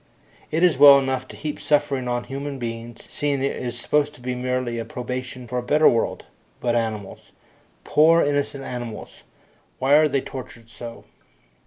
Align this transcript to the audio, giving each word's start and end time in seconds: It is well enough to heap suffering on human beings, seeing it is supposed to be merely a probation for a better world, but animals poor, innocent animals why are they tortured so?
It 0.49 0.63
is 0.63 0.79
well 0.79 0.97
enough 0.97 1.27
to 1.27 1.35
heap 1.35 1.59
suffering 1.59 2.07
on 2.07 2.23
human 2.23 2.57
beings, 2.57 3.01
seeing 3.07 3.43
it 3.43 3.55
is 3.55 3.77
supposed 3.79 4.15
to 4.15 4.19
be 4.19 4.33
merely 4.33 4.79
a 4.79 4.83
probation 4.83 5.47
for 5.47 5.59
a 5.59 5.61
better 5.61 5.87
world, 5.87 6.25
but 6.59 6.73
animals 6.73 7.31
poor, 7.83 8.23
innocent 8.23 8.63
animals 8.63 9.21
why 9.77 9.93
are 9.93 10.07
they 10.07 10.21
tortured 10.21 10.71
so? 10.71 11.03